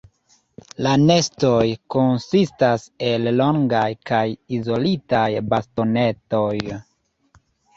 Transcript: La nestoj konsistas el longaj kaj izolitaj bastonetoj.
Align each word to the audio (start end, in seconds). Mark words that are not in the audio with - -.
La 0.85 0.93
nestoj 1.01 1.59
konsistas 1.95 2.87
el 3.11 3.29
longaj 3.41 3.85
kaj 4.13 4.23
izolitaj 4.61 5.23
bastonetoj. 5.55 6.53